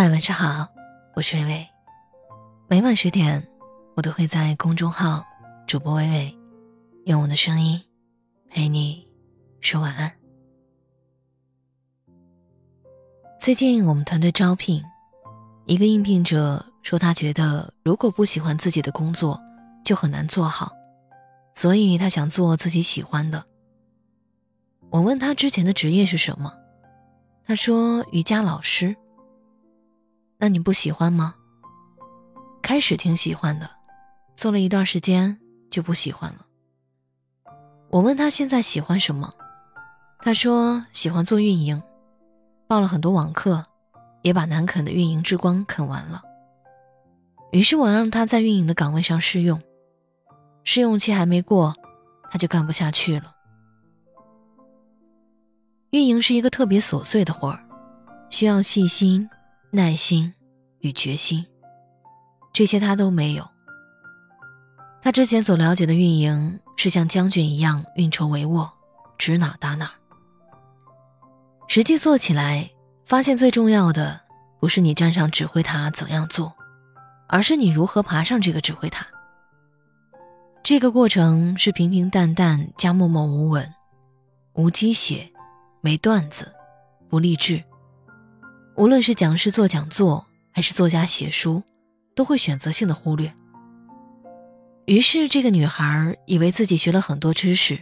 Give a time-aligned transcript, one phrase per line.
[0.00, 0.68] 嗨，晚上好，
[1.16, 1.68] 我是微微。
[2.68, 3.44] 每晚十点，
[3.96, 5.24] 我都会在公众号
[5.66, 6.38] “主播微微”
[7.06, 7.82] 用我的声音
[8.48, 9.04] 陪你
[9.60, 10.08] 说晚安。
[13.40, 14.80] 最近我们团队招聘，
[15.66, 19.42] 一个应聘者说，他觉得如果不喜欢自己的工作，
[19.84, 20.70] 就很难做好，
[21.56, 23.44] 所以他想做自己喜欢的。
[24.90, 26.54] 我问他之前的职业是什么，
[27.44, 28.96] 他说瑜伽老师。
[30.40, 31.34] 那你不喜欢吗？
[32.62, 33.68] 开始挺喜欢的，
[34.36, 35.36] 做了一段时间
[35.68, 36.46] 就不喜欢了。
[37.90, 39.34] 我问他现在喜欢什么，
[40.20, 41.82] 他说喜欢做运营，
[42.68, 43.64] 报了很多网课，
[44.22, 46.22] 也把难啃的运营之光啃完了。
[47.50, 49.60] 于是我让他在运营的岗位上试用，
[50.62, 51.74] 试用期还没过，
[52.30, 53.34] 他就干不下去了。
[55.90, 57.58] 运营是一个特别琐碎的活儿，
[58.30, 59.28] 需要细心。
[59.70, 60.32] 耐心
[60.80, 61.44] 与决心，
[62.52, 63.48] 这些他都没有。
[65.00, 68.68] 他之前所了解的运营是像将军一样运筹帷幄，
[69.16, 69.90] 指哪打哪。
[71.68, 72.68] 实际做起来，
[73.04, 74.20] 发现最重要的
[74.60, 76.54] 不是你站上指挥塔怎样做，
[77.28, 79.06] 而是你如何爬上这个指挥塔。
[80.62, 83.72] 这个过程是平平淡淡加默默无闻，
[84.54, 85.32] 无鸡血，
[85.80, 86.52] 没段子，
[87.08, 87.62] 不励志。
[88.76, 90.26] 无论是讲师做讲座，
[90.58, 91.62] 还是作家写书，
[92.16, 93.32] 都会选择性的忽略。
[94.86, 97.78] 于是，这个女孩以为自己学了很多知识，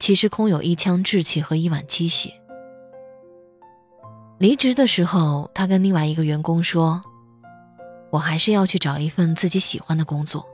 [0.00, 2.32] 其实空有一腔志气和一碗鸡血。
[4.38, 7.00] 离职的时候，她跟另外一个员工说
[8.10, 10.44] ：“我还是要去找一份自己喜欢的工作，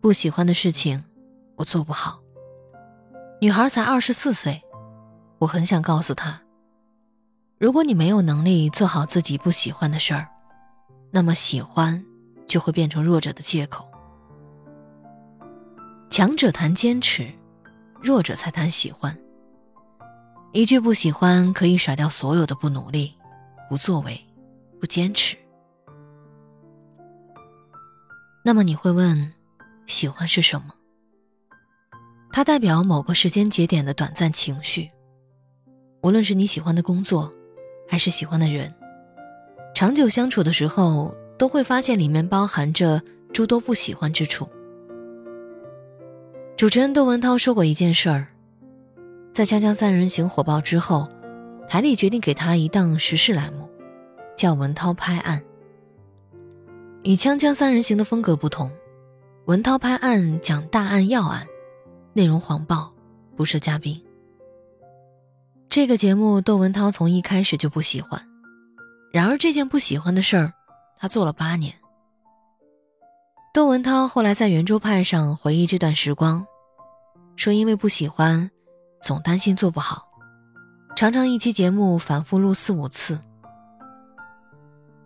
[0.00, 1.04] 不喜欢的事情，
[1.56, 2.22] 我做不好。”
[3.42, 4.62] 女孩才二十四岁，
[5.40, 6.40] 我很想告诉她。
[7.58, 10.26] 如果你没有能力做好自己不喜欢的事儿，
[11.10, 12.04] 那么喜欢
[12.46, 13.88] 就会变成弱者的借口。
[16.10, 17.30] 强者谈坚持，
[18.02, 19.16] 弱者才谈喜欢。
[20.52, 23.14] 一句不喜欢可以甩掉所有的不努力、
[23.68, 24.18] 不作为、
[24.80, 25.36] 不坚持。
[28.44, 29.32] 那么你会问，
[29.86, 30.74] 喜欢是什么？
[32.32, 34.90] 它代表某个时间节点的短暂情绪，
[36.02, 37.32] 无论是你喜欢的工作。
[37.90, 38.70] 还是喜欢的人，
[39.78, 43.00] 长久相处的时候，都会发现里面包含着
[43.32, 44.44] 诸多不喜欢之处。
[46.56, 48.26] 主持人窦文涛说过一件事儿，
[49.32, 51.08] 在《锵锵三人行》火爆之后，
[51.68, 53.70] 台里决定给他一档时事栏目，
[54.36, 55.40] 叫《文涛拍案》。
[57.04, 58.68] 与《锵锵三人行》的风格不同，
[59.44, 61.46] 《文涛拍案》讲大案要案，
[62.14, 62.90] 内容黄暴，
[63.36, 64.04] 不设嘉宾。
[65.68, 68.27] 这个节目，窦文涛从一开始就不喜欢。
[69.10, 70.52] 然而，这件不喜欢的事儿，
[70.96, 71.74] 他做了八年。
[73.54, 76.46] 窦文涛后来在圆桌派上回忆这段时光，
[77.34, 78.48] 说：“因为不喜欢，
[79.02, 80.06] 总担心做不好，
[80.94, 83.18] 常常一期节目反复录四五次。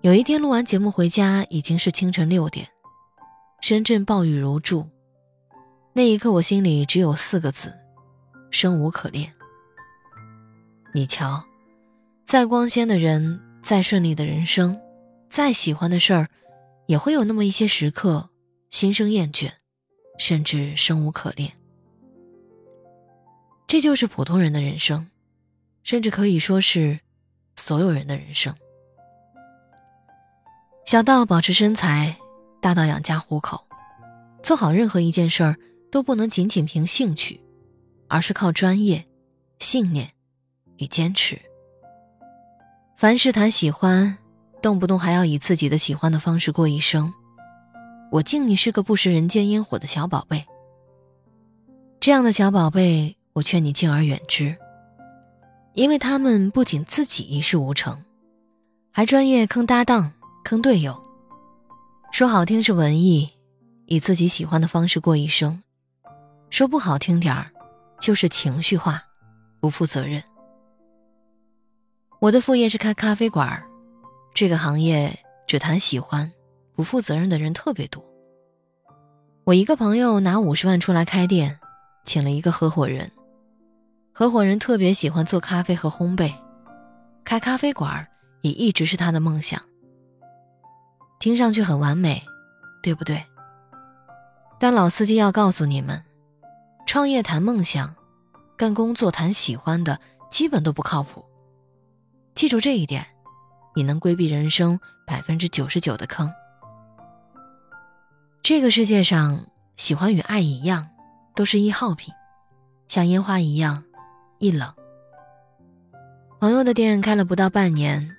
[0.00, 2.66] 有一天录完节目回家，已经是清晨六点，
[3.60, 4.86] 深圳暴雨如注。
[5.92, 7.72] 那一刻，我心里只有四个字：
[8.50, 9.32] 生无可恋。”
[10.92, 11.42] 你瞧，
[12.24, 14.78] 再光鲜的人，再顺利的人生，
[15.30, 16.28] 再喜欢的事儿，
[16.86, 18.28] 也会有那么一些时刻，
[18.70, 19.50] 心生厌倦，
[20.18, 21.52] 甚至生无可恋。
[23.66, 25.08] 这就是普通人的人生，
[25.82, 26.98] 甚至可以说是
[27.56, 28.54] 所有人的人生。
[30.84, 32.16] 小到保持身材，
[32.60, 33.64] 大到养家糊口，
[34.42, 35.56] 做好任何一件事儿，
[35.90, 37.40] 都不能仅仅凭兴趣，
[38.08, 39.06] 而是靠专业、
[39.60, 40.12] 信念。
[40.78, 41.40] 与坚持。
[43.02, 44.16] 凡事谈喜欢，
[44.62, 47.12] 动不动还要以自己的喜欢的方式过一生。
[48.12, 50.46] 我敬你是个不食人间烟火的小宝贝。
[51.98, 54.54] 这样的小宝贝，我劝你敬而远之，
[55.74, 58.00] 因为他们不仅自己一事无成，
[58.92, 60.12] 还专业坑搭档、
[60.44, 60.96] 坑队友。
[62.12, 63.28] 说好听是文艺，
[63.86, 65.60] 以自己喜欢的方式过一生；
[66.50, 67.50] 说不好听点儿，
[68.00, 69.02] 就是情绪化，
[69.58, 70.22] 不负责任。
[72.22, 73.60] 我的副业是开咖啡馆，
[74.32, 76.30] 这个行业只谈喜欢，
[76.72, 78.00] 不负责任的人特别多。
[79.42, 81.58] 我一个朋友拿五十万出来开店，
[82.04, 83.10] 请了一个合伙人，
[84.12, 86.32] 合伙人特别喜欢做咖啡和烘焙，
[87.24, 88.06] 开咖啡馆
[88.42, 89.60] 也一直是他的梦想。
[91.18, 92.22] 听上去很完美，
[92.84, 93.20] 对不对？
[94.60, 96.00] 但老司机要告诉你们，
[96.86, 97.92] 创业谈梦想，
[98.56, 99.98] 干工作谈喜欢的，
[100.30, 101.24] 基本都不靠谱。
[102.42, 103.06] 记住这一点，
[103.72, 106.28] 你能规避人生百分之九十九的坑。
[108.42, 109.46] 这个世界上，
[109.76, 110.88] 喜欢与爱一样，
[111.36, 112.12] 都是易耗品，
[112.88, 113.84] 像烟花一样
[114.40, 114.74] 易冷。
[116.40, 118.10] 朋友的店开了不到半年，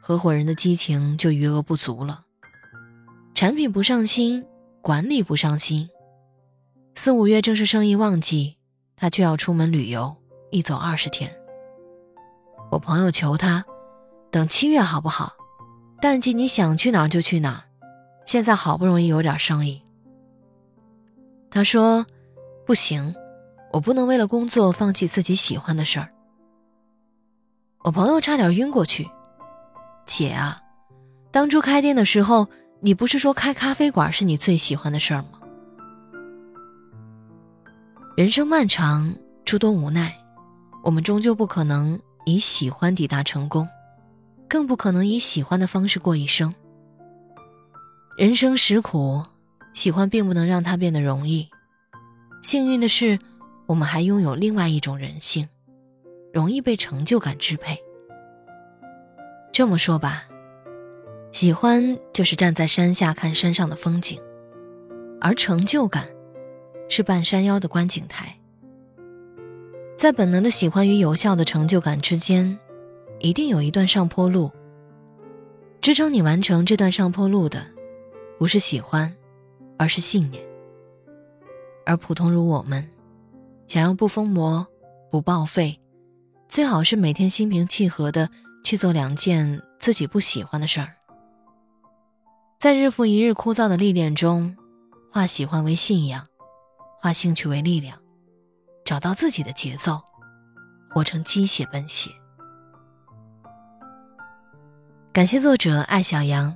[0.00, 2.20] 合伙人的激情就余额不足了。
[3.34, 4.46] 产品不上心，
[4.80, 5.90] 管理不上心。
[6.94, 8.56] 四五月正是生意旺季，
[8.94, 10.14] 他却要出门旅游，
[10.52, 11.36] 一走二十天。
[12.74, 13.64] 我朋友求他，
[14.32, 15.32] 等七月好不好？
[16.00, 17.62] 淡季你想去哪儿就去哪儿。
[18.26, 19.80] 现在好不容易有点生意。
[21.52, 22.04] 他说
[22.66, 23.14] ：“不行，
[23.72, 26.10] 我不能为了工作放弃自己喜欢的事儿。”
[27.84, 29.08] 我朋友差点晕过去。
[30.04, 30.60] 姐啊，
[31.30, 32.48] 当初开店的时候，
[32.80, 35.38] 你不是说开咖啡馆是你最喜欢的事儿吗？
[38.16, 40.12] 人生漫长，诸多无奈，
[40.82, 43.68] 我们终究不可能以喜欢抵达成功，
[44.48, 46.54] 更不可能以喜欢的方式过一生。
[48.16, 49.24] 人生实苦，
[49.72, 51.48] 喜欢并不能让它变得容易。
[52.42, 53.18] 幸运的是，
[53.66, 55.48] 我们还拥有另外一种人性，
[56.32, 57.78] 容易被成就感支配。
[59.52, 60.24] 这么说吧，
[61.32, 64.20] 喜欢就是站在山下看山上的风景，
[65.20, 66.06] 而成就感
[66.88, 68.36] 是半山腰的观景台。
[69.96, 72.58] 在本能的喜欢与有效的成就感之间，
[73.20, 74.50] 一定有一段上坡路。
[75.80, 77.64] 支撑你完成这段上坡路的。
[78.36, 79.14] 不是喜欢，
[79.78, 80.44] 而是信念。
[81.86, 82.86] 而普通如我们，
[83.68, 84.66] 想要不疯魔、
[85.10, 85.80] 不报废，
[86.48, 88.28] 最好是每天心平气和的
[88.64, 90.94] 去做两件自己不喜欢的事儿。
[92.58, 94.56] 在日复一日枯燥的历练中，
[95.12, 96.26] 化喜欢为信仰，
[97.00, 97.96] 化兴趣为力量，
[98.84, 99.98] 找到自己的节奏，
[100.90, 102.10] 活成鸡血奔血。
[105.10, 106.54] 感谢作者艾小羊。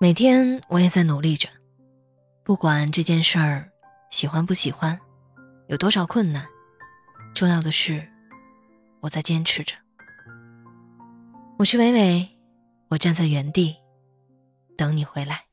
[0.00, 1.50] 每天我也在努力着，
[2.42, 3.70] 不管这件事儿
[4.08, 4.98] 喜欢不喜欢，
[5.68, 6.46] 有多少困难，
[7.34, 8.08] 重要的是
[9.00, 9.74] 我在坚持着。
[11.58, 12.26] 我是伟伟，
[12.88, 13.76] 我站在原地
[14.78, 15.44] 等你回来。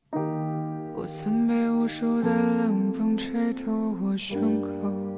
[0.94, 3.70] 我曾被无数的冷风吹透
[4.00, 5.17] 我胸口，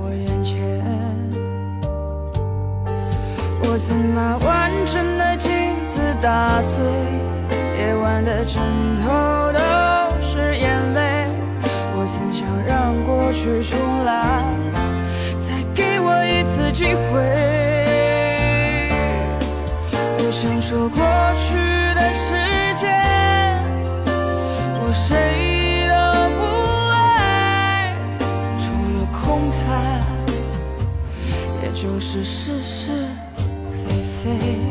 [3.73, 5.49] 我曾把完整的镜
[5.87, 6.83] 子打碎，
[7.77, 8.61] 夜晚的枕
[9.01, 9.09] 头
[9.53, 9.59] 都
[10.19, 11.25] 是眼泪。
[11.95, 14.43] 我曾想让过去重来，
[15.39, 17.21] 再给我一次机会。
[20.19, 20.99] 我想说过
[21.37, 21.55] 去
[21.95, 22.35] 的时
[22.75, 22.91] 间，
[24.83, 25.95] 我谁都
[26.35, 26.43] 不
[26.91, 27.95] 爱，
[28.57, 30.03] 除了空谈，
[31.63, 33.07] 也就是事实。
[34.23, 34.70] 飞。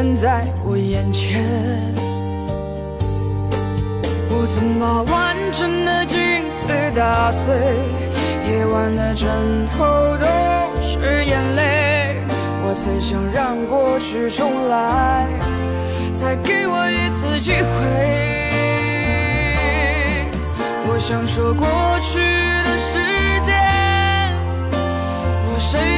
[0.00, 1.44] 现在我眼前。
[4.30, 6.18] 我曾把完整的镜
[6.54, 7.52] 子打碎，
[8.48, 9.26] 夜晚的枕
[9.66, 10.26] 头都
[10.80, 12.22] 是眼泪。
[12.62, 15.26] 我曾想让过去重来，
[16.14, 17.66] 再给我一次机会。
[20.86, 21.66] 我想说过
[22.04, 22.20] 去
[22.62, 23.00] 的时
[23.44, 23.52] 间，
[25.50, 25.97] 我谁？